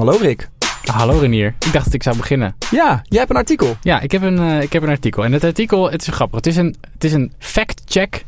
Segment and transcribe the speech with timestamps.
[0.00, 0.48] Hallo Rick.
[0.84, 1.54] Hallo Renier.
[1.66, 2.56] Ik dacht dat ik zou beginnen.
[2.70, 3.76] Ja, jij hebt een artikel.
[3.82, 5.24] Ja, ik heb een, uh, ik heb een artikel.
[5.24, 6.36] En het artikel, het is grappig.
[6.36, 8.24] Het is een, het is een fact-check.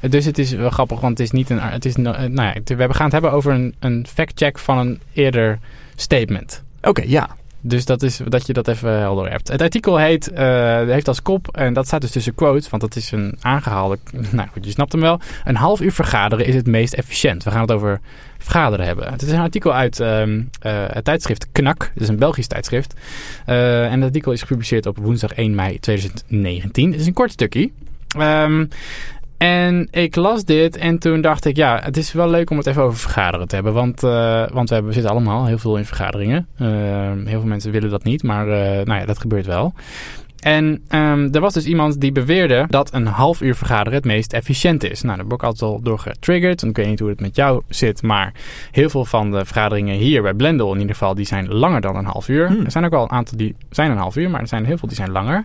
[0.00, 1.58] Dus het is wel grappig, want het is niet een...
[1.60, 5.58] Het is, nou ja, we gaan het hebben over een, een fact-check van een eerder
[5.94, 6.62] statement.
[6.80, 7.36] Oké, ja.
[7.64, 9.48] Dus dat is dat je dat even helder hebt.
[9.48, 10.38] Het artikel heet, uh,
[10.82, 13.98] heeft als kop, en dat staat dus tussen quotes, want dat is een aangehalde,
[14.30, 15.20] nou goed, je snapt hem wel.
[15.44, 17.44] Een half uur vergaderen is het meest efficiënt.
[17.44, 18.00] We gaan het over
[18.38, 19.12] vergaderen hebben.
[19.12, 22.94] Het is een artikel uit uh, uh, het tijdschrift KNAK, het is een Belgisch tijdschrift.
[23.44, 26.90] En het artikel is gepubliceerd op woensdag 1 mei 2019.
[26.90, 27.70] Het is een kort stukje.
[28.18, 28.68] Um,
[29.42, 32.66] en ik las dit en toen dacht ik, ja, het is wel leuk om het
[32.66, 33.72] even over vergaderen te hebben.
[33.72, 36.46] Want, uh, want we, hebben, we zitten allemaal heel veel in vergaderingen.
[36.58, 36.68] Uh,
[37.24, 39.74] heel veel mensen willen dat niet, maar uh, nou ja, dat gebeurt wel.
[40.42, 44.32] En um, er was dus iemand die beweerde dat een half uur vergaderen het meest
[44.32, 45.02] efficiënt is.
[45.02, 46.62] Nou, daar ben ik altijd al door getriggerd.
[46.62, 48.32] En ik weet niet hoe het met jou zit, maar
[48.70, 51.96] heel veel van de vergaderingen hier bij Blendel in ieder geval, die zijn langer dan
[51.96, 52.46] een half uur.
[52.46, 52.64] Hmm.
[52.64, 54.78] Er zijn ook wel een aantal die zijn een half uur, maar er zijn heel
[54.78, 55.44] veel die zijn langer.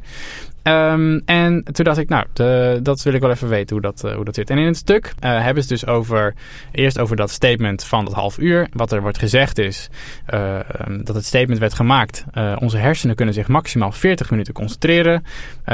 [0.68, 4.04] Um, en toen dacht ik, nou, de, dat wil ik wel even weten hoe dat,
[4.06, 4.50] uh, hoe dat zit.
[4.50, 6.34] En in het stuk uh, hebben ze dus over,
[6.72, 8.68] eerst over dat statement van dat half uur.
[8.74, 9.90] Wat er wordt gezegd is
[10.34, 10.60] uh,
[11.04, 12.26] dat het statement werd gemaakt.
[12.60, 15.24] onze hersenen kunnen zich maximaal 40 minuten concentreren.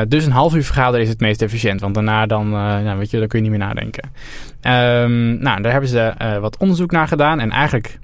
[0.08, 1.82] dus een half uur vergaderen is het meest efficiënt.
[1.82, 4.04] Want daarna dan, nou, weet je, dan kun je niet meer nadenken.
[4.62, 7.40] Um, nou, daar hebben ze wat onderzoek naar gedaan.
[7.40, 8.00] En eigenlijk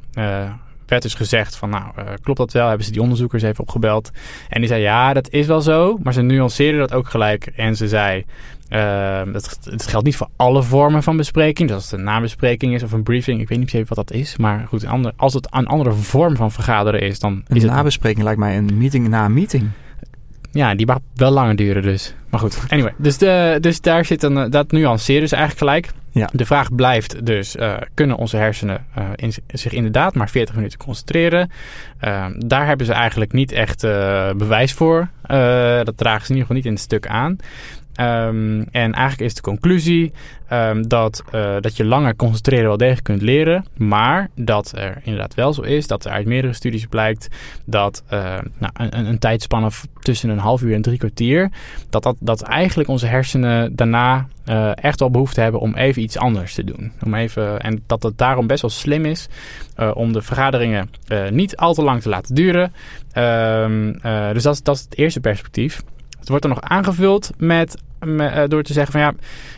[0.90, 2.68] werd dus gezegd van, nou, uh, klopt dat wel?
[2.68, 4.10] Hebben ze die onderzoekers even opgebeld?
[4.50, 5.98] En die zei, ja, dat is wel zo.
[6.04, 7.46] Maar ze nuanceerden dat ook gelijk.
[7.46, 8.26] En ze zei,
[8.70, 11.68] uh, het, het, geldt niet voor alle vormen van bespreking.
[11.68, 14.18] Dus als het een nabespreking is of een briefing, ik weet niet precies wat dat
[14.18, 14.38] is.
[14.38, 17.72] Maar goed, ander, als het een andere vorm van vergaderen is, dan een is het...
[17.72, 19.70] Een nabespreking lijkt mij een meeting na een meeting.
[20.52, 22.14] Ja, die mag wel langer duren dus.
[22.30, 22.94] Maar goed, anyway.
[22.98, 25.98] Dus, de, dus daar zit een, dat nuanceren dus eigenlijk gelijk.
[26.12, 26.30] Ja.
[26.34, 30.80] De vraag blijft dus, uh, kunnen onze hersenen uh, in, zich inderdaad maar 40 minuten
[30.80, 31.52] concentreren?
[32.02, 33.82] Uh, daar hebben ze eigenlijk niet echt
[34.38, 35.10] bewijs voor.
[35.84, 37.38] dat dragen ze in ieder geval niet in het stuk aan.
[38.00, 40.12] Um, en eigenlijk is de conclusie
[40.52, 43.66] um, dat, uh, dat je langer concentreren wel degelijk kunt leren.
[43.78, 47.28] Maar dat er inderdaad wel zo is dat er uit meerdere studies blijkt
[47.66, 51.52] dat uh, nou, een, een tijdspanne tussen een half uur en drie kwartier.
[51.90, 56.18] Dat, dat, dat eigenlijk onze hersenen daarna uh, echt wel behoefte hebben om even iets
[56.18, 56.92] anders te doen.
[57.06, 59.28] Om even, en dat het daarom best wel slim is
[59.94, 60.90] om de vergaderingen
[61.30, 62.74] niet al te lang te laten duren.
[63.14, 63.92] Um,
[64.34, 65.82] dus dat is, dat is het eerste perspectief.
[66.20, 67.82] Het wordt dan nog aangevuld met,
[68.48, 69.14] door te zeggen van ja,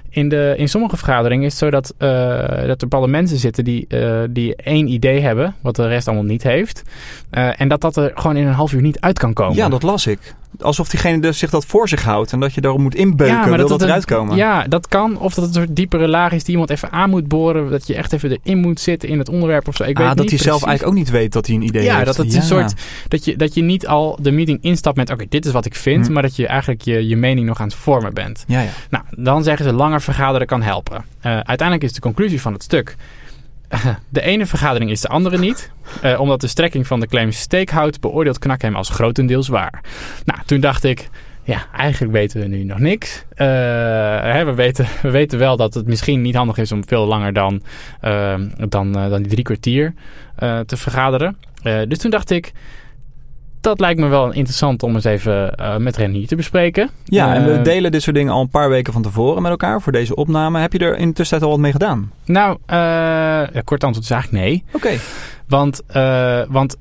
[0.09, 2.09] in, de, in sommige vergaderingen is het zo dat, uh,
[2.47, 6.25] dat er bepaalde mensen zitten die, uh, die één idee hebben, wat de rest allemaal
[6.25, 6.83] niet heeft.
[7.29, 9.55] en dat dat er gewoon in een half uur niet uit kan komen.
[9.55, 12.61] Ja, dat las ik alsof diegene dus zich dat voor zich houdt en dat je
[12.61, 14.35] daarop moet inbeuken, ja, wil dat, dat eruit komen.
[14.35, 15.17] Ja, dat kan.
[15.17, 17.87] Of dat het een soort diepere laag is die iemand even aan moet boren, dat
[17.87, 19.83] je echt even erin moet zitten in het onderwerp of zo.
[19.83, 21.93] Ik ah, weet dat hij zelf eigenlijk ook niet weet dat hij een idee ja,
[21.93, 22.05] heeft.
[22.05, 22.73] Dat het ja, een soort
[23.07, 25.75] dat je, dat je niet al de meeting instapt met oké, dit is wat ik
[25.75, 26.13] vind, hm.
[26.13, 28.43] maar dat je eigenlijk je, je mening nog aan het vormen bent.
[28.47, 28.69] Ja, ja.
[28.89, 30.95] Nou, dan zeggen ze langer vergaderen kan helpen.
[30.97, 32.95] Uh, uiteindelijk is de conclusie van het stuk
[34.09, 35.71] de ene vergadering is de andere niet.
[36.03, 39.83] Uh, omdat de strekking van de claim steek houdt, beoordeelt Knak hem als grotendeels waar.
[40.25, 41.09] Nou, toen dacht ik,
[41.43, 43.25] ja, eigenlijk weten we nu nog niks.
[43.31, 43.47] Uh,
[44.21, 47.33] hè, we, weten, we weten wel dat het misschien niet handig is om veel langer
[47.33, 47.61] dan,
[48.01, 48.35] uh,
[48.69, 49.93] dan, dan die drie kwartier
[50.65, 51.37] te vergaderen.
[51.63, 52.51] dus toen dacht ik,
[53.61, 56.89] dat lijkt me wel interessant om eens even uh, met Renier te bespreken.
[57.03, 59.81] Ja, en we delen dit soort dingen al een paar weken van tevoren met elkaar
[59.81, 60.59] voor deze opname.
[60.59, 62.11] Heb je er in de tussentijd al wat mee gedaan?
[62.25, 64.63] Nou, ja, kort antwoord is eigenlijk nee.
[64.71, 64.75] Oké.
[64.75, 64.99] Okay.
[65.47, 65.81] Want,
[66.49, 66.77] want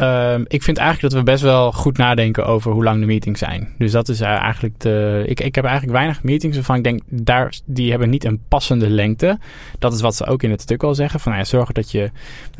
[0.00, 3.38] uh, ik vind eigenlijk dat we best wel goed nadenken over hoe lang de meetings
[3.38, 3.68] zijn.
[3.78, 5.22] Dus dat is uh, eigenlijk de.
[5.26, 8.90] Ik, ik heb eigenlijk weinig meetings waarvan ik denk, daar, die hebben niet een passende
[8.90, 9.38] lengte.
[9.78, 11.20] Dat is wat ze ook in het stuk al zeggen.
[11.20, 12.10] Van nou ja, zorg dat je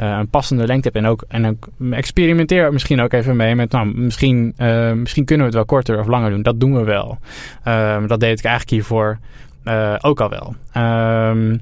[0.00, 1.04] uh, een passende lengte hebt.
[1.04, 3.71] En ook, en ook experimenteer misschien ook even mee met.
[3.71, 4.54] Nou, misschien,
[4.94, 6.42] misschien kunnen we het wel korter of langer doen.
[6.42, 7.19] Dat doen we wel.
[7.65, 9.19] Ehm, dat deed ik eigenlijk hiervoor
[10.00, 10.54] ook al wel.
[10.82, 11.60] Um,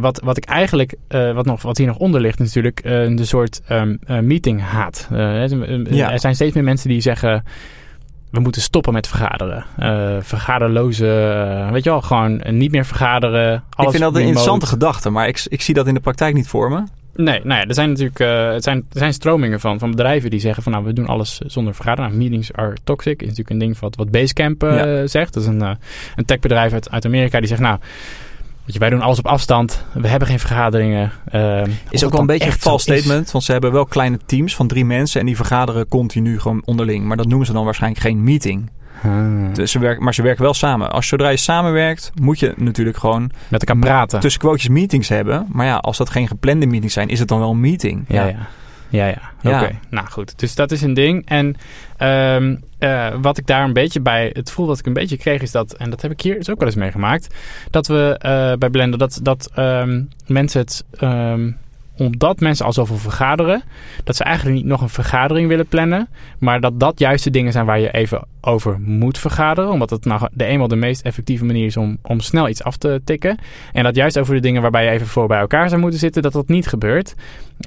[0.00, 3.24] wat, wat ik eigenlijk, uh, wat, nog, wat hier nog onder ligt, natuurlijk uh, de
[3.24, 5.08] soort um, meeting haat.
[5.10, 6.12] ja.
[6.12, 7.44] Er zijn steeds meer mensen die zeggen.
[8.30, 9.64] We moeten stoppen met vergaderen.
[10.24, 11.04] vergaderloze,
[11.72, 13.54] weet je wel, gewoon niet meer vergaderen.
[13.76, 16.48] ik vind dat een interessante gedachte, maar ik, ik zie dat in de praktijk niet
[16.48, 16.82] voor me.
[17.24, 20.30] Nee, nou ja, er zijn natuurlijk uh, het zijn, er zijn stromingen van, van bedrijven
[20.30, 22.10] die zeggen van nou, we doen alles zonder vergaderen.
[22.10, 25.06] Nou, meetings are toxic is natuurlijk een ding wat, wat Basecamp uh, ja.
[25.06, 25.34] zegt.
[25.34, 25.70] Dat is een, uh,
[26.16, 27.78] een techbedrijf uit, uit Amerika die zegt nou,
[28.74, 29.84] je, wij doen alles op afstand.
[29.92, 31.12] We hebben geen vergaderingen.
[31.32, 33.30] Uh, is ook wel een beetje een vals statement.
[33.30, 35.20] Want ze hebben wel kleine teams van drie mensen.
[35.20, 37.04] En die vergaderen continu gewoon onderling.
[37.04, 38.70] Maar dat noemen ze dan waarschijnlijk geen meeting.
[39.00, 39.54] Hmm.
[39.54, 40.90] Dus ze werken, maar ze werken wel samen.
[40.90, 44.20] Als zodra je samenwerkt, moet je natuurlijk gewoon met elkaar praten.
[44.20, 45.46] Tussen quotes meetings hebben.
[45.48, 48.04] Maar ja, als dat geen geplande meetings zijn, is het dan wel een meeting.
[48.08, 48.28] Ja, ja.
[48.28, 48.46] ja.
[48.90, 49.56] Ja, ja.
[49.56, 50.38] Oké, nou goed.
[50.38, 51.26] Dus dat is een ding.
[51.26, 51.56] En
[51.96, 55.42] ehm, eh, wat ik daar een beetje bij, het gevoel dat ik een beetje kreeg
[55.42, 57.34] is dat, en dat heb ik hier dus ook wel eens meegemaakt,
[57.70, 61.56] dat we uh, bij Blender, dat, dat um, mensen het um,
[61.98, 63.62] omdat mensen al zoveel vergaderen,
[64.04, 66.08] dat ze eigenlijk niet nog een vergadering willen plannen.
[66.38, 69.70] Maar dat dat juist de dingen zijn waar je even over moet vergaderen.
[69.70, 72.76] Omdat het nou de eenmaal de meest effectieve manier is om, om snel iets af
[72.76, 73.38] te tikken.
[73.72, 76.22] En dat juist over de dingen waarbij je even voor bij elkaar zou moeten zitten,
[76.22, 77.14] dat dat niet gebeurt.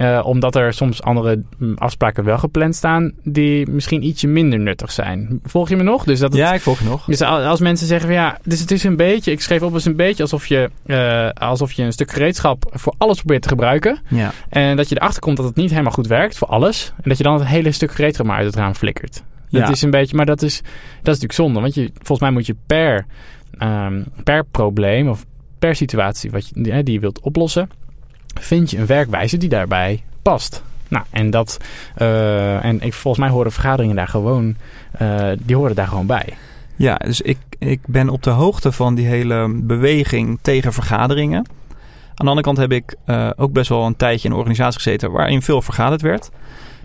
[0.02, 4.92] Uh, omdat er soms andere mm, afspraken wel gepland staan die misschien ietsje minder nuttig
[4.92, 5.40] zijn.
[5.44, 6.04] Volg je me nog?
[6.04, 7.06] Dus dat het, ja, ik volg je nog.
[7.06, 9.86] Dus als mensen zeggen van ja, dus het is een beetje, ik schreef op als
[9.86, 14.00] een beetje alsof je, uh, alsof je een stuk gereedschap voor alles probeert te gebruiken.
[14.08, 14.32] Ja.
[14.50, 16.94] En dat je erachter komt dat het niet helemaal goed werkt voor alles.
[16.96, 19.24] En dat je dan het hele stuk gereedschap maar uit het raam flikkert.
[19.52, 20.68] Dat is een beetje, maar dat is, dat
[21.16, 21.60] is natuurlijk zonde.
[21.60, 23.06] Want je, volgens mij moet je per,
[23.60, 25.26] um, per probleem of
[25.60, 27.70] per situatie wat je, die, die je wilt oplossen,
[28.40, 30.64] vind je een werkwijze die daarbij past.
[30.88, 31.58] Nou, en dat,
[31.98, 34.56] uh, en ik, volgens mij horen vergaderingen daar gewoon,
[35.02, 36.34] uh, die horen daar gewoon bij.
[36.76, 41.46] Ja, dus ik, ik ben op de hoogte van die hele beweging tegen vergaderingen.
[42.16, 44.82] Aan de andere kant heb ik uh, ook best wel een tijdje in een organisatie
[44.82, 46.30] gezeten waarin veel vergaderd werd.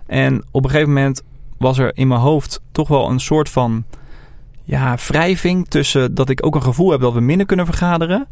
[0.07, 1.23] En op een gegeven moment
[1.59, 3.85] was er in mijn hoofd toch wel een soort van
[4.65, 8.27] ja, wrijving tussen dat ik ook een gevoel heb dat we minder kunnen vergaderen.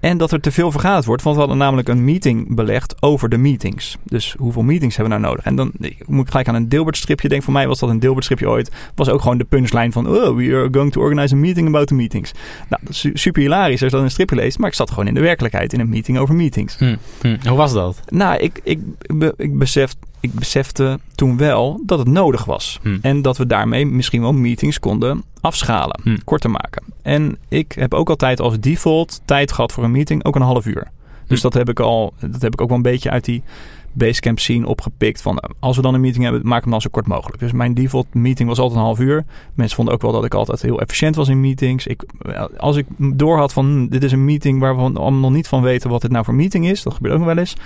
[0.00, 1.22] En dat er te veel vergaderd wordt.
[1.22, 3.96] Want we hadden namelijk een meeting belegd over de meetings.
[4.02, 5.46] Dus hoeveel meetings hebben we nou nodig?
[5.46, 5.72] En dan
[6.06, 7.46] moet ik gelijk aan een Dilbert-stripje denken.
[7.46, 8.70] Voor mij was dat een Dilbert-stripje ooit.
[8.94, 10.08] Was ook gewoon de punchline van...
[10.08, 12.32] Oh, we are going to organize a meeting about the meetings.
[12.68, 14.58] Nou, dat is super hilarisch als je dat in een stripje leest.
[14.58, 16.76] Maar ik zat gewoon in de werkelijkheid in een meeting over meetings.
[16.78, 17.36] Hm, hm.
[17.48, 18.00] Hoe was dat?
[18.08, 19.94] Nou, ik, ik, ik, ik besef
[20.24, 22.78] ik besefte toen wel dat het nodig was.
[22.82, 22.98] Hm.
[23.00, 26.16] En dat we daarmee misschien wel meetings konden afschalen, hm.
[26.24, 26.82] korter maken.
[27.02, 30.66] En ik heb ook altijd als default tijd gehad voor een meeting, ook een half
[30.66, 30.90] uur.
[31.26, 31.42] Dus Hm.
[31.42, 33.42] dat heb ik al, dat heb ik ook wel een beetje uit die
[33.92, 35.22] Basecamp scene opgepikt.
[35.22, 37.38] Van eh, als we dan een meeting hebben, maak hem dan zo kort mogelijk.
[37.38, 39.24] Dus mijn default meeting was altijd een half uur.
[39.54, 41.86] Mensen vonden ook wel dat ik altijd heel efficiënt was in meetings.
[41.86, 42.04] Ik,
[42.56, 45.48] als ik door had van hm, dit is een meeting waar we allemaal nog niet
[45.48, 47.56] van weten wat dit nou voor meeting is, dat gebeurt ook nog wel eens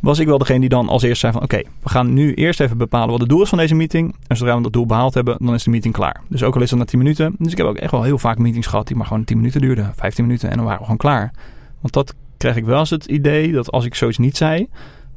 [0.00, 1.42] was ik wel degene die dan als eerste zei van...
[1.42, 4.14] oké, we gaan nu eerst even bepalen wat het doel is van deze meeting.
[4.26, 6.20] En zodra we dat doel behaald hebben, dan is de meeting klaar.
[6.28, 7.34] Dus ook al is dat na 10 minuten.
[7.38, 9.60] Dus ik heb ook echt wel heel vaak meetings gehad die maar gewoon 10 minuten
[9.60, 9.92] duurden.
[9.96, 11.32] 15 minuten en dan waren we gewoon klaar.
[11.80, 14.68] Want dat kreeg ik wel eens het idee dat als ik zoiets niet zei...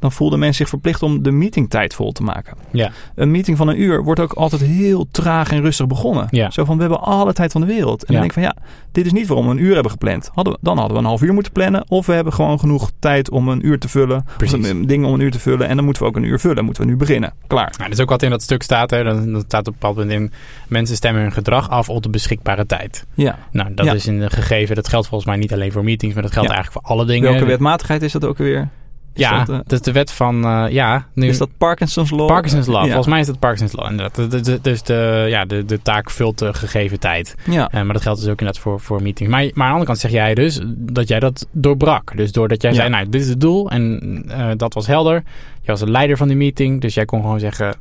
[0.03, 2.57] dan voelde men zich verplicht om de meetingtijd vol te maken.
[2.71, 2.91] Ja.
[3.15, 6.27] Een meeting van een uur wordt ook altijd heel traag en rustig begonnen.
[6.29, 6.49] Ja.
[6.51, 8.03] Zo van, we hebben alle tijd van de wereld.
[8.03, 8.19] En Ja.
[8.19, 10.29] dan denk ik van, ja, dit is niet waarom we een uur hebben gepland.
[10.33, 11.85] Hadden we, dan hadden we een half uur moeten plannen.
[11.89, 14.25] Of we hebben gewoon genoeg tijd om een uur te vullen.
[14.37, 14.67] Precies.
[14.67, 15.67] Een- dingen om een uur te vullen.
[15.67, 16.65] En dan moeten we ook een uur vullen.
[16.65, 17.33] Moeten we nu beginnen.
[17.47, 17.73] Klaar.
[17.77, 18.89] Nou, dat is ook wat in dat stuk staat.
[18.89, 19.03] Hè.
[19.03, 20.31] Dat, dat staat op een bepaald punt in.
[20.67, 23.05] Mensen stemmen hun gedrag af op de beschikbare tijd.
[23.13, 23.37] Ja.
[23.51, 23.93] Nou, dat Ja.
[23.93, 24.75] is een gegeven.
[24.75, 27.29] Dat geldt volgens mij niet alleen voor meetings, maar dat geldt eigenlijk voor alle dingen.
[27.31, 28.69] Welke wetmatigheid is dat ook weer?
[29.15, 30.45] Is Ja, dat, eh, dat is de wet van.
[30.45, 31.27] eh, ja, nu.
[31.27, 32.27] is dat Parkinson's Law?
[32.27, 32.75] Parkinson's Law.
[32.81, 32.85] Ja.
[32.85, 33.89] Volgens mij is dat Parkinson's Law.
[33.91, 34.15] Inderdaad.
[34.15, 37.35] De- de- de- Dus de, ja, de, de taak vult de gegeven tijd.
[37.49, 37.69] Ja.
[37.69, 39.31] Eh, maar dat geldt dus ook inderdaad voor, voor meetings.
[39.31, 42.17] Maar, maar aan de andere kant zeg jij dus dat jij dat doorbrak.
[42.17, 42.77] Dus doordat jij Ja.
[42.77, 43.69] zei, nou, dit is het doel.
[43.69, 45.23] En eh, dat was helder.
[45.61, 46.81] Je was de leider van die meeting.
[46.81, 47.75] Dus jij kon gewoon zeggen...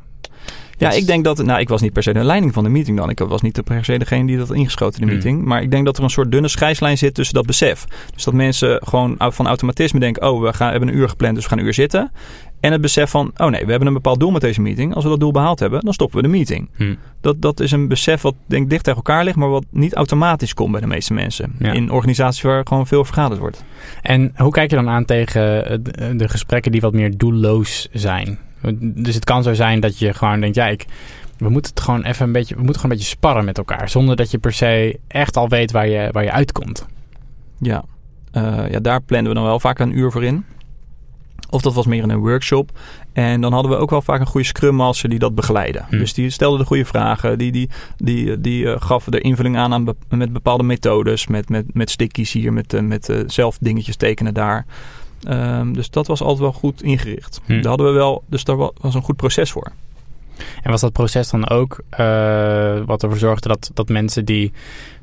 [0.82, 1.42] Ja, ik denk dat...
[1.44, 3.10] Nou, ik was niet per se de leiding van de meeting dan.
[3.10, 5.22] Ik was niet per se degene die dat had ingeschoten in de Hmm.
[5.22, 5.44] meeting.
[5.44, 7.84] Maar ik denk dat er een soort dunne scheidslijn zit tussen dat besef.
[8.14, 10.30] Dus dat mensen gewoon van automatisme denken...
[10.30, 12.12] Oh, we gaan, hebben een uur gepland, dus we gaan een uur zitten.
[12.60, 13.30] En het besef van...
[13.36, 14.94] Oh nee, we hebben een bepaald doel met deze meeting.
[14.94, 16.68] Als we dat doel behaald hebben, dan stoppen we de meeting.
[16.76, 19.36] Hm, Dat, dat is een besef wat denk ik dicht tegen elkaar ligt...
[19.36, 21.52] maar wat niet automatisch komt bij de meeste mensen.
[21.58, 21.72] Ja.
[21.72, 23.64] In organisaties waar gewoon veel vergaderd wordt.
[24.02, 25.78] En hoe kijk je dan aan tegen eh,
[26.16, 28.38] de gesprekken die wat meer doelloos zijn?
[28.80, 30.86] Dus het kan zo zijn dat je gewoon denkt, ja, ik,
[31.38, 33.88] we moeten het gewoon even een beetje, we moeten gewoon een beetje sparren met elkaar,
[33.88, 36.86] zonder dat je per se echt al weet waar je, waar je uitkomt.
[37.58, 37.84] Ja.
[38.30, 40.44] Eh, ja, daar plannen we dan wel vaak een uur voor in.
[41.50, 42.78] Of dat was meer in een workshop.
[43.12, 45.82] En dan hadden we ook wel vaak een goede scrum master die dat begeleidde.
[45.88, 45.98] Hm.
[45.98, 47.38] Dus die stelde de goede vragen.
[47.38, 51.26] Die, die, die, die eh, gaf de invulling aan, aan be- met bepaalde methodes.
[51.26, 54.66] Met, met, met stickies hier, met, eh, met zelf dingetjes tekenen daar.
[55.28, 57.40] Ehm, dus dat was altijd wel goed ingericht.
[57.46, 57.52] Hm.
[57.52, 59.72] Daar hadden we wel, dus daar wa- was een goed proces voor.
[60.62, 64.52] En was dat proces dan ook eh, wat ervoor zorgde dat, dat mensen die,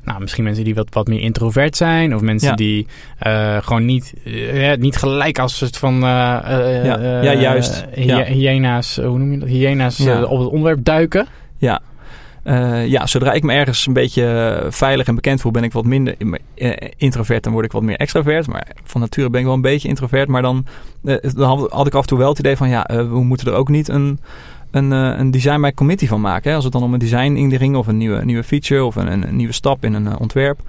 [0.04, 2.54] nou misschien mensen die wat, wat meer introvert zijn, of mensen Ja.
[2.54, 2.86] die
[3.18, 6.48] eh, gewoon niet, eh, niet gelijk als het van Ja.
[7.22, 7.84] Ja, juist.
[7.94, 8.24] hy- Ja.
[8.24, 9.48] hyena's, hoe noem je dat?
[9.48, 11.26] Hyena's op het onderwerp duiken.
[11.58, 11.80] Ja.
[12.42, 15.72] Eh, ja, zodra ik me ergens een beetje eh, veilig en bekend voel, ben ik
[15.72, 16.16] wat minder
[16.54, 17.42] eh, introvert.
[17.42, 18.46] Dan word ik wat meer extravert.
[18.46, 20.28] Maar van nature ben ik wel een beetje introvert.
[20.28, 20.66] Maar dan,
[21.34, 23.68] dan had, ik af en toe wel het idee van, ja, we moeten er ook
[23.68, 24.18] niet een,
[24.70, 26.50] een, een design by committee van maken.
[26.50, 26.54] Hè?
[26.54, 29.36] Als het dan om een design inging of een nieuwe, nieuwe feature of een, een,
[29.36, 30.60] nieuwe stap in een ontwerp.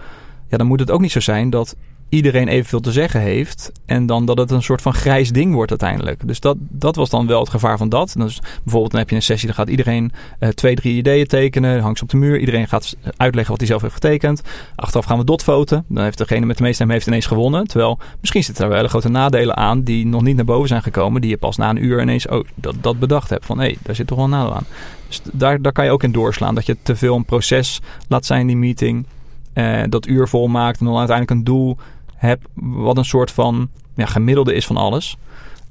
[0.47, 1.75] Ja, dan moet het ook niet zo zijn dat
[2.11, 3.71] iedereen evenveel te zeggen heeft.
[3.85, 6.27] En dan dat het een soort van grijs ding wordt uiteindelijk.
[6.27, 8.13] Dus dat, dat was dan wel het gevaar van dat.
[8.17, 11.81] Dus bijvoorbeeld dan heb je een sessie, dan gaat iedereen uh, twee, drie ideeën tekenen.
[11.81, 12.39] Hangt ze op de muur.
[12.39, 14.41] Iedereen gaat uitleggen wat hij zelf heeft getekend.
[14.75, 15.85] Achteraf gaan we dotfoten.
[15.87, 17.67] Dan heeft degene met de meeste heeft ineens gewonnen.
[17.67, 20.83] Terwijl misschien zitten er wel hele grote nadelen aan die nog niet naar boven zijn
[20.83, 21.21] gekomen.
[21.21, 23.45] Die je pas na een uur ineens oh, dat, dat bedacht hebt.
[23.45, 24.65] Van hé, daar zit toch wel een nadeel aan.
[25.07, 26.55] Dus daar, daar kan je ook in doorslaan.
[26.55, 29.05] Dat je te veel een proces laat zijn, die meeting.
[29.53, 31.77] Uh, dat uur vol maakt en dan uiteindelijk een doel
[32.21, 35.17] hebt wat een soort van ja, gemiddelde is van alles.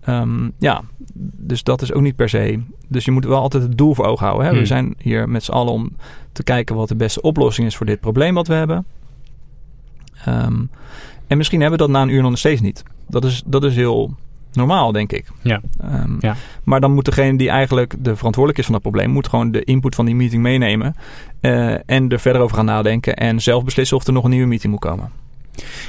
[0.09, 0.83] Um, ja,
[1.37, 2.61] dus dat is ook niet per se.
[2.89, 4.45] Dus je moet wel altijd het doel voor ogen houden.
[4.47, 4.53] Hè?
[4.53, 4.67] We Hmm.
[4.67, 5.97] zijn hier met z'n allen om
[6.33, 8.85] te kijken wat de beste oplossing is voor dit probleem wat we hebben.
[10.25, 10.63] Ehm,
[11.27, 12.83] en misschien hebben we dat na een uur nog steeds niet.
[13.09, 14.15] Dat is, dat is heel
[14.53, 15.27] normaal, denk ik.
[15.43, 15.61] Ja.
[15.81, 16.37] Ehm, Ja.
[16.65, 19.65] Maar dan moet degene die eigenlijk de verantwoordelijk is van dat probleem, moet gewoon de
[19.65, 20.95] input van die meeting meenemen.
[21.41, 23.17] eh, en er verder over gaan nadenken.
[23.17, 25.11] En zelf beslissen of er nog een nieuwe meeting moet komen.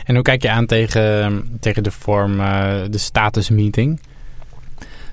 [0.05, 3.99] En hoe kijk je aan tegen, tegen de vorm, eh, de status meeting?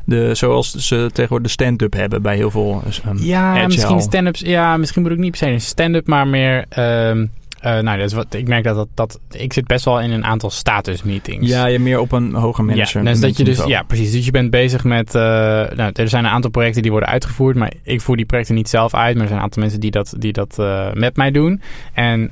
[0.05, 2.83] De, zoals ze tegenwoordig de stand-up hebben bij heel veel.
[3.05, 3.67] ehm, Ja, agile.
[3.67, 4.41] misschien stand-ups.
[4.41, 6.65] Ja, misschien moet ik niet per se een stand-up, maar meer.
[6.69, 7.27] ehm,
[7.61, 9.21] eh, nou, dat is wat, ik merk dat, dat, dat.
[9.31, 11.49] Ik zit best wel in een aantal status meetings.
[11.49, 13.03] Ja, je meer op een hoger manager.
[13.03, 14.13] Ja, dus dat je dus, ja, precies.
[14.13, 15.15] Dus je bent bezig met.
[15.15, 18.55] eh, nou, er zijn een aantal projecten die worden uitgevoerd, maar ik voer die projecten
[18.55, 19.13] niet zelf uit.
[19.13, 21.61] Maar er zijn een aantal mensen die dat, die dat eh, met mij doen.
[21.93, 22.23] En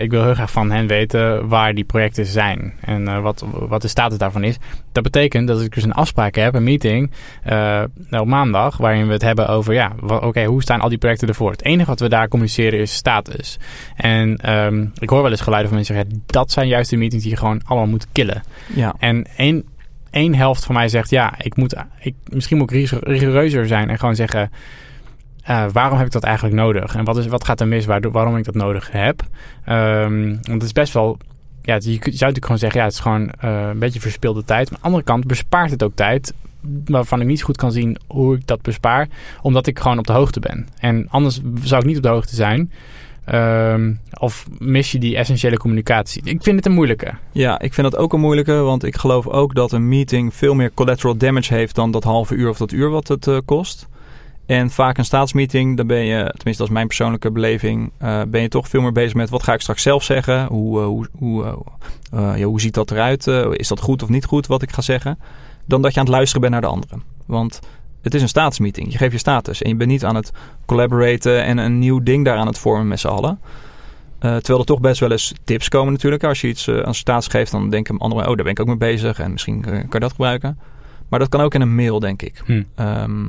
[0.00, 3.88] ik wil heel graag van hen weten waar die projecten zijn en wat, wat de
[3.88, 4.56] status daarvan is.
[4.92, 7.10] Dat betekent dat ik dus een afspraak heb, een meeting
[7.42, 11.28] eh, op maandag, waarin we het hebben over, ja, oké, hoe staan al die projecten
[11.28, 11.50] ervoor?
[11.50, 13.58] Het enige wat we daar communiceren is status.
[13.96, 14.36] En
[14.78, 17.32] ehm, ik hoor wel eens geluiden van mensen zeggen, dat zijn juist de meetings die
[17.32, 18.42] je gewoon allemaal moet killen.
[18.74, 19.64] Ja, En één,
[20.10, 23.90] één helft van mij zegt, ja, ik moet, ik, misschien moet ik rigour- rigoureuzer zijn
[23.90, 24.50] en gewoon zeggen,
[25.42, 26.94] eh, waarom heb ik dat eigenlijk nodig?
[26.94, 29.22] En wat, is, wat gaat er mis waardoor, waarom ik dat nodig heb?
[29.64, 31.18] Ehm, want het is best wel,
[31.62, 34.70] ja, je zou natuurlijk gewoon zeggen, ja, het is gewoon eh, een beetje verspilde tijd.
[34.70, 36.34] Maar aan de andere kant bespaart het ook tijd
[36.86, 39.08] waarvan ik niet goed kan zien hoe ik dat bespaar,
[39.42, 40.68] omdat ik gewoon op de hoogte ben.
[40.78, 42.72] En anders zou ik niet op de hoogte zijn.
[43.26, 46.22] Ehm, of mis je die essentiële communicatie?
[46.24, 47.14] Ik vind het een moeilijke.
[47.32, 48.52] ja, ik vind dat ook een moeilijke.
[48.52, 52.34] Want ik geloof ook dat een meeting veel meer collateral damage heeft dan dat halve
[52.34, 53.88] uur of dat uur wat het eh, kost.
[54.46, 58.42] En vaak een staatsmeeting, dan ben je, tenminste dat is mijn persoonlijke beleving, eh, ben
[58.42, 60.46] je toch veel meer bezig met wat ga ik straks zelf zeggen?
[60.46, 61.58] Hoe, eh, hoe, hoe,
[62.10, 63.26] ja, hoe ziet dat eruit?
[63.52, 65.18] Is dat goed of niet goed wat ik ga zeggen?
[65.64, 67.02] Dan dat je aan het luisteren bent naar de anderen.
[67.26, 67.60] Want
[68.06, 68.92] het is een staatsmeeting.
[68.92, 70.32] Je geeft je status en je bent niet aan het
[70.66, 73.38] collaboraten en een nieuw ding daar aan het vormen met z'n allen.
[74.18, 76.24] Eh, terwijl er toch best wel eens tips komen natuurlijk.
[76.24, 78.28] Als je iets eh, aan staats geeft, dan denken anderen...
[78.28, 80.58] oh, daar ben ik ook mee bezig en misschien eh, kan je dat gebruiken.
[81.08, 82.42] Maar dat kan ook in een mail, denk ik.
[82.44, 82.62] Hm.
[82.74, 83.24] Ehm,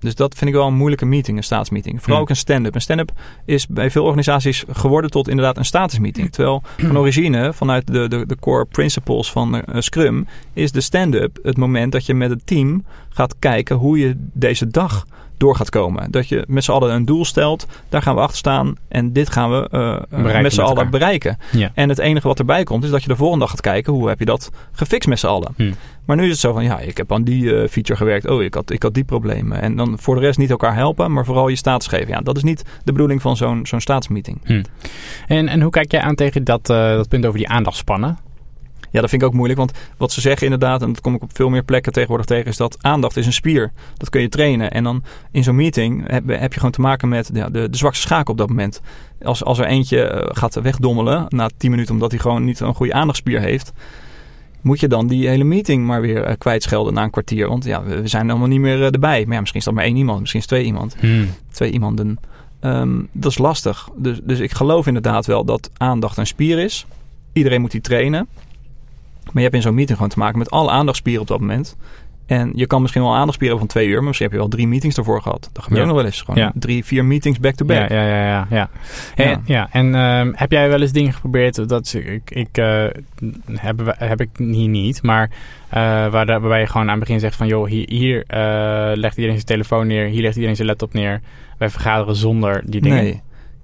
[0.00, 2.02] dus dat vind ik wel een moeilijke meeting, een staatsmeeting.
[2.02, 2.74] Vooral ook een stand-up.
[2.74, 3.12] Een stand-up
[3.44, 6.32] is bij veel organisaties geworden tot inderdaad een statusmeeting.
[6.32, 11.38] Terwijl van origine, vanuit de, de, de core principles van eh, Scrum, is de stand-up
[11.42, 15.06] het moment dat je met het team gaat kijken hoe je deze dag
[15.40, 16.10] door gaat komen.
[16.10, 19.30] Dat je met z'n allen een doel stelt, daar gaan we achter staan en dit
[19.30, 21.38] gaan we eh, eh, met z'n allen bereiken.
[21.52, 21.70] Ja.
[21.74, 24.08] En het enige wat erbij komt is dat je de volgende dag gaat kijken hoe
[24.08, 25.52] heb je dat gefixt met z'n allen.
[25.56, 25.72] Hm.
[26.10, 28.28] Maar nu is het zo van ja, ik heb aan die eh, feature gewerkt.
[28.28, 29.60] Oh, ik had, ik had die problemen.
[29.60, 32.08] En dan voor de rest niet elkaar helpen, maar vooral je status geven.
[32.08, 34.64] Ja, dat is niet de bedoeling van zo'n zo'n staatsmeeting.
[35.26, 38.18] En, en hoe kijk jij aan tegen dat, eh, dat punt over die aandachtspannen?
[38.90, 39.58] Ja, dat vind ik ook moeilijk.
[39.58, 42.46] Want wat ze zeggen inderdaad, en dat kom ik op veel meer plekken tegenwoordig tegen,
[42.46, 43.72] is dat aandacht is een spier.
[43.96, 44.70] Dat kun je trainen.
[44.70, 47.76] En dan in zo'n meeting heb, heb je gewoon te maken met ja, de, de
[47.76, 48.80] zwakste schakel op dat moment.
[49.22, 52.74] Als, als er eentje eh, gaat wegdommelen na 10 minuten omdat hij gewoon niet een
[52.74, 53.72] goede aandachtspier heeft.
[54.60, 57.48] Moet je dan die hele meeting maar weer eh, kwijtschelden na een kwartier?
[57.48, 59.24] Want ja, we, zijn allemaal niet meer eh, erbij.
[59.24, 60.96] Maar ja, misschien is dat maar één iemand, misschien is twee iemand.
[61.52, 62.18] twee iemanden.
[62.60, 63.88] Ehm, dat is lastig.
[63.96, 66.86] Dus, dus ik geloof inderdaad wel dat aandacht een spier is.
[67.32, 68.28] Iedereen moet die trainen.
[69.24, 71.76] Maar je hebt in zo'n meeting gewoon te maken met alle aandachtspieren op dat moment.
[72.30, 74.68] En je kan misschien wel aandachtspieren van twee uur, maar misschien heb je wel drie
[74.68, 75.50] meetings ervoor gehad.
[75.52, 75.86] Dat gebeurt Ja.
[75.86, 76.22] nog wel eens.
[76.22, 76.52] Gewoon Ja.
[76.54, 77.88] drie, vier meetings back-to-back.
[77.88, 78.46] Ja, ja, ja, ja.
[78.50, 78.70] ja.
[79.16, 79.68] En, ja.
[79.70, 81.68] en ehm, heb jij wel eens dingen geprobeerd?
[81.68, 82.84] Dat ik, ik eh,
[83.52, 85.30] heb, heb ik hier niet, maar
[85.68, 89.16] eh, waar waarbij je gewoon aan het begin zegt van joh, hier, hier eh, legt
[89.16, 91.20] iedereen zijn telefoon neer, hier legt iedereen zijn laptop neer.
[91.58, 93.02] Wij vergaderen zonder die dingen.
[93.02, 93.20] Nee.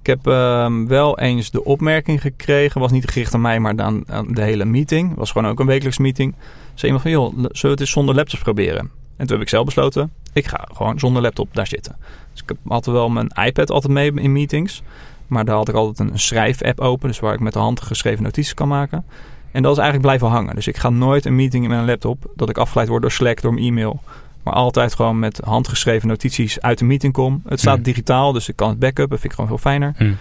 [0.07, 2.81] Ik heb ehm, wel eens de opmerking gekregen.
[2.81, 5.15] Was niet gericht aan mij, maar aan, aan de hele meeting.
[5.15, 6.35] Was gewoon ook een wekelijks meeting.
[6.73, 8.91] Zei iemand van, joh, zullen we het eens zonder laptops proberen?
[9.17, 11.95] En toen heb ik zelf besloten, ik ga gewoon zonder laptop daar zitten.
[12.31, 14.83] Dus ik altijd wel mijn iPad altijd mee in meetings.
[15.27, 17.07] Maar daar had ik altijd een schrijf-app open.
[17.07, 19.05] Dus waar ik met de hand geschreven notities kan maken.
[19.51, 20.55] En dat is eigenlijk blijven hangen.
[20.55, 22.31] Dus ik ga nooit een meeting met een laptop.
[22.35, 24.01] Dat ik afgeleid word door Slack, door mijn e-mail.
[24.47, 27.41] Maar altijd gewoon met handgeschreven notities uit de meeting kom.
[27.47, 27.83] Het staat Hmm.
[27.83, 29.19] digitaal, dus ik kan het backuppen.
[29.19, 29.93] vind ik gewoon veel fijner.
[29.97, 30.11] Hm.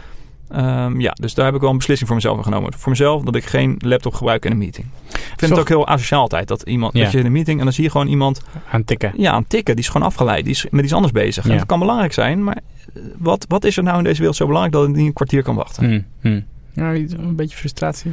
[0.48, 2.72] Ehm, ja, dus daar heb ik wel een beslissing voor mezelf genomen.
[2.76, 4.86] Voor mezelf dat ik geen laptop gebruik in een meeting.
[5.08, 6.48] Ik vind Zo- het ook heel asociaal altijd.
[6.48, 7.02] Dat, iemand, Ja.
[7.02, 9.12] dat je in een meeting en dan zie je gewoon iemand Aan tikken.
[9.16, 9.74] ja, aan tikken.
[9.76, 10.44] Die is gewoon afgeleid.
[10.44, 11.48] Die is met iets anders bezig.
[11.48, 12.44] En dat kan belangrijk zijn.
[12.44, 12.56] Maar
[12.94, 15.12] eh, wat, wat is er nou in deze wereld zo belangrijk dat het niet een
[15.12, 15.84] kwartier kan wachten?
[15.90, 16.40] Hm, hm.
[16.72, 18.12] Ja, iets- een beetje frustratie.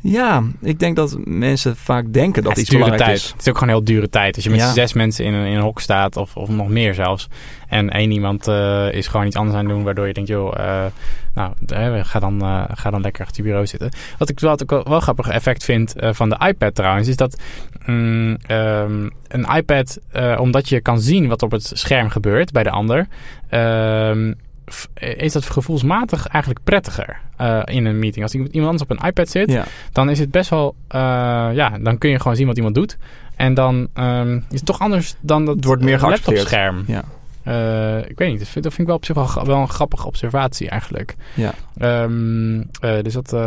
[0.00, 3.16] Ja, ik denk dat mensen vaak denken dat is iets belangrijk tijd.
[3.16, 3.30] is.
[3.30, 4.34] Het is ook gewoon heel dure tijd.
[4.34, 4.72] Als je met Ja.
[4.72, 7.28] zes mensen in een, in een hok staat, of, of nog meer zelfs,
[7.68, 10.58] en één iemand eh, is gewoon iets anders aan het doen, waardoor je denkt, joh,
[10.58, 10.84] eh,
[11.34, 11.52] nou,
[12.04, 13.90] ga, dan, eh, ga dan lekker achter je bureau zitten.
[14.18, 17.40] Wat ik, wat ik wel, wel grappig effect vind van de iPad trouwens, is dat
[17.86, 19.98] mm, ehm, een iPad,
[20.38, 23.06] omdat je kan zien wat op het scherm gebeurt bij de ander,
[23.48, 24.32] ehm,
[24.94, 28.24] is dat gevoelsmatig eigenlijk prettiger eh, in een meeting.
[28.24, 29.64] Als iemand anders op een iPad zit, Ja.
[29.92, 31.00] dan is het best wel, eh,
[31.52, 32.96] ja, dan kun je gewoon zien wat iemand doet.
[33.36, 36.84] En dan ehm, is het toch anders dan dat Het wordt meer eh, laptopscherm.
[36.86, 37.02] Ja.
[37.42, 40.06] Eh, ik weet niet, dat vind, dat vind ik wel op zich wel, een grappige
[40.06, 41.16] observatie eigenlijk.
[41.34, 41.52] Ja.
[41.78, 43.40] Ehm, eh, dus dat, eh,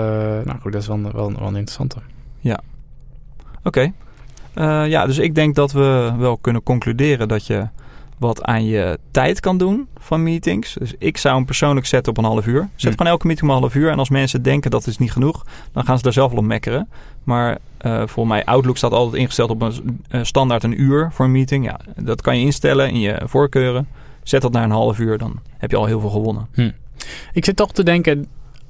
[0.44, 1.98] nou goed, dat is wel, wel, wel een interessante.
[3.64, 3.92] Oké.
[4.54, 7.68] Eh, ja, dus ik denk dat we wel kunnen concluderen dat je
[8.20, 10.74] wat aan je tijd kan doen van meetings.
[10.74, 12.70] Dus ik zou hem persoonlijk zetten op een half uur.
[12.76, 12.98] Zet Hm.
[12.98, 13.92] gewoon elke meeting om een half uur.
[13.92, 16.46] En als mensen denken dat is niet genoeg, dan gaan ze daar zelf wel op
[16.46, 16.88] mekkeren.
[17.24, 21.26] Maar eh voor mij, Outlook staat altijd ingesteld op een eh, standaard een uur voor
[21.26, 21.66] een meeting.
[21.66, 23.88] Ja, dat kan je instellen in je voorkeuren.
[24.24, 26.48] Zet dat naar een half uur, dan heb je al heel veel gewonnen.
[27.34, 28.18] Ik zit toch te denken,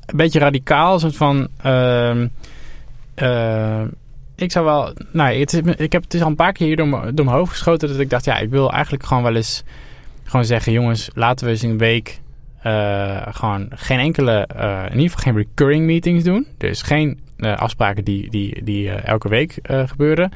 [0.05, 1.47] een beetje radicaal, soort van...
[3.15, 3.81] eh,
[4.41, 4.93] ik zou wel...
[5.11, 7.87] Nou, het ik heb het is al een paar keer hier door, mijn- hoofd geschoten
[7.87, 9.63] dat ik dacht, ja, ik wil eigenlijk gewoon wel eens
[10.23, 12.19] gewoon zeggen, jongens, laten we eens een week
[12.61, 16.47] eh, gewoon geen enkele, eh, in ieder geval geen recurring meetings doen.
[16.57, 20.31] Dus geen eh, afspraken die, die, die elke week gebeuren.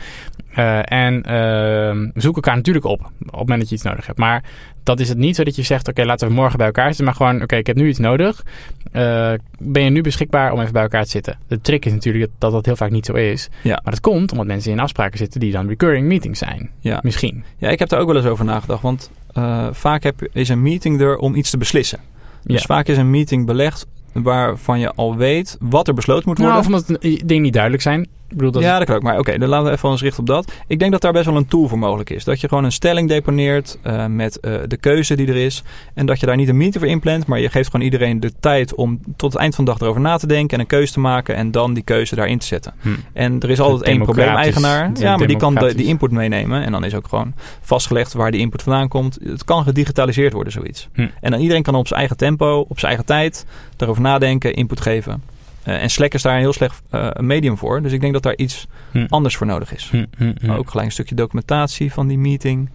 [0.54, 4.18] Eh, en ehm, zoek elkaar natuurlijk op, op het moment dat je iets nodig hebt.
[4.20, 4.44] Maar
[4.84, 7.06] dat is het niet zo dat je zegt, oké, laten we morgen bij elkaar zitten.
[7.06, 8.44] Maar gewoon, oké, ik heb nu iets nodig.
[8.92, 11.38] Eh, ben je nu beschikbaar om even bij elkaar te zitten?
[11.48, 13.50] De trick is natuurlijk dat dat heel vaak niet zo is.
[13.62, 13.80] Ja.
[13.84, 16.70] Maar dat komt omdat mensen in afspraken zitten die dan recurring meetings zijn.
[16.80, 17.00] Ja.
[17.04, 17.44] Misschien.
[17.58, 18.82] Ja, ik heb daar ook wel eens over nagedacht.
[18.82, 22.00] Want eh, vaak heb, is een meeting er om iets te beslissen.
[22.44, 22.66] Dus Ja.
[22.66, 26.56] vaak is een meeting belegd waarvan je al weet wat er besloten moet worden.
[26.56, 28.08] Nou, of omdat dingen niet duidelijk zijn.
[28.34, 29.02] Ik bedoel, dat ja, dat kan ook.
[29.02, 30.52] Maar oké, dan laten we even ons richten op dat.
[30.68, 32.24] Ik denk dat daar best wel een tool voor mogelijk is.
[32.24, 35.64] Dat je gewoon een stelling deponeert eh, met eh, de keuze die er is.
[35.94, 38.32] En dat je daar niet een meeting voor inplant, maar je geeft gewoon iedereen de
[38.40, 40.94] tijd om tot het eind van de dag erover na te denken en een keuze
[40.94, 42.74] te maken en dan die keuze daarin te zetten.
[42.82, 42.90] Hm.
[43.14, 44.92] En er is altijd één probleemeigenaar.
[44.94, 46.64] Ja, maar die kan de, die input meenemen.
[46.64, 49.20] En dan is ook gewoon vastgelegd waar die input vandaan komt.
[49.24, 50.88] Het kan gedigitaliseerd worden, zoiets.
[50.94, 51.08] Hm.
[51.22, 54.82] En dan iedereen kan op zijn eigen tempo, op zijn eigen tijd, daarover nadenken, input
[54.82, 55.24] geven.
[55.64, 57.82] Eh, en Slack is daar een heel slecht eh, medium voor.
[57.82, 59.06] Dus ik denk dat daar iets Hm.
[59.10, 59.90] anders voor nodig is.
[59.92, 62.70] Hm, hm, ook gelijk een stukje documentatie van die meeting.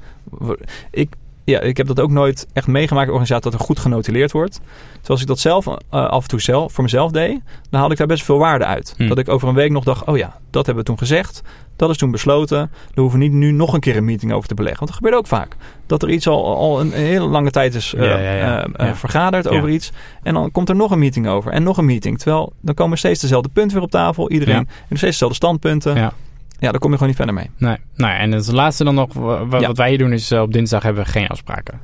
[0.90, 1.14] Ik,
[1.50, 4.60] ja, ik heb dat ook nooit echt meegemaakt organisatie dat er goed genotuleerd wordt.
[5.02, 7.98] Zoals ik dat zelf eh, af en toe zelf, voor mezelf deed, dan haalde ik
[7.98, 8.94] daar best veel waarde uit.
[8.96, 9.08] Hm.
[9.08, 11.42] Dat ik over een week nog dacht, oh ja, dat hebben we toen gezegd.
[11.76, 12.58] Dat is toen besloten.
[12.58, 14.78] Daar hoeven we niet nu nog een keer een meeting over te beleggen.
[14.78, 15.56] Want dat gebeurt ook vaak.
[15.86, 18.66] Dat er iets al, al een hele lange tijd is eh, Ja, ja, ja.
[18.66, 19.92] eh, vergaderd over iets.
[20.22, 21.52] En dan komt er nog een meeting over.
[21.52, 22.18] En nog een meeting.
[22.18, 24.30] Terwijl dan komen steeds dezelfde punten weer op tafel.
[24.30, 26.12] Iedereen heeft steeds dezelfde standpunten.
[26.58, 26.70] Ja.
[26.70, 27.50] Daar kom je gewoon niet verder mee.
[27.56, 27.76] Nee.
[27.96, 29.46] Nou, ja, en het laatste dan nog, Ja.
[29.66, 31.80] wat wij hier doen is eh, op dinsdag hebben we geen afspraken.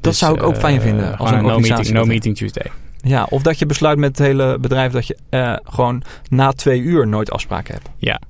[0.00, 2.08] Dus, zou ik ook eh, fijn vinden als een een no organisatie meeting, no dat
[2.08, 2.70] meeting Tuesday.
[3.00, 6.80] Ja, of dat je besluit met het hele bedrijf dat je eh, gewoon na twee
[6.80, 7.88] uur nooit afspraken hebt.
[7.96, 8.20] Ja.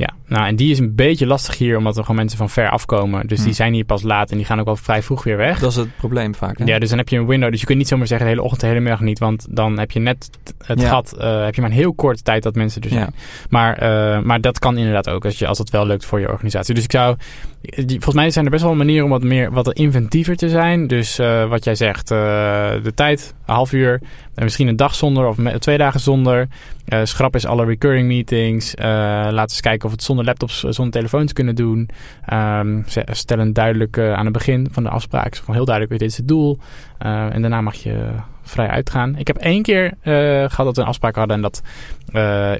[0.00, 2.70] Ja, nou en die is een beetje lastig hier, omdat er gewoon mensen van ver
[2.70, 3.26] afkomen.
[3.26, 3.44] Dus Hm.
[3.44, 5.58] die zijn hier pas laat en die gaan ook wel vrij vroeg weer weg.
[5.58, 6.58] Dat is het probleem vaak.
[6.58, 6.64] Hè?
[6.64, 7.50] Ja, dus dan heb je een window.
[7.50, 9.18] Dus je kunt niet zomaar zeggen de hele ochtend, de hele middag niet.
[9.18, 10.30] Want dan heb je net
[10.64, 10.88] het Ja.
[10.88, 13.00] gat, eh, heb je maar een heel korte tijd dat mensen er zijn.
[13.00, 13.10] Ja.
[13.48, 16.28] Maar, eh, maar dat kan inderdaad ook als, je, als dat wel lukt voor je
[16.30, 16.74] organisatie.
[16.74, 17.16] Dus ik zou,
[17.60, 20.86] die- volgens mij zijn er best wel manieren om wat meer, wat inventiever te zijn.
[20.86, 24.00] Dus eh, wat jij zegt, de tijd, half uur,
[24.34, 26.48] en misschien een dag zonder of twee dagen zonder.
[26.84, 28.74] Eh, schrap is alle recurring meetings.
[28.74, 31.88] Eh, laten eens kijken of we het zonder laptops, eh, zonder telefoons kunnen doen.
[32.26, 35.36] Ehm, ze- stel duidelijk aan het begin van de afspraak.
[35.36, 36.58] Gewoon heel duidelijk, dit is het doel.
[36.98, 38.08] En daarna mag je
[38.42, 39.16] vrij uitgaan.
[39.16, 40.12] Ik heb één keer eh,
[40.48, 41.62] gehad dat we een afspraak hadden en dat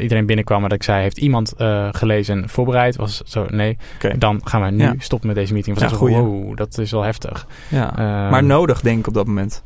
[0.00, 1.52] iedereen binnenkwam en dat ik zei, heeft iemand
[1.90, 2.96] gelezen en voorbereid?
[2.96, 3.78] Was zo, nee.
[4.18, 4.94] Dan gaan we nu Ja.
[4.98, 5.78] stoppen met deze meeting.
[5.78, 7.46] Was Ja, zo, wow, dat is wel heftig.
[7.68, 7.90] Ja.
[7.98, 9.62] Ehm, maar nodig denk ik op dat moment.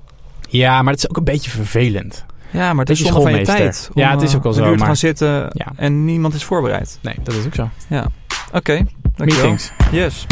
[0.59, 2.25] Ja, maar het is ook een beetje vervelend.
[2.51, 3.91] Ja, maar het is zonde van je tijd.
[3.95, 5.67] Ja, het is ook wel een zo, maar- gaan zitten Ja.
[5.77, 6.99] en niemand is voorbereid.
[7.03, 7.69] Nee, dat is ook zo.
[8.53, 8.75] Oké,
[9.17, 9.49] dankjewel.
[9.51, 9.73] Meetings.
[9.91, 10.27] Yes.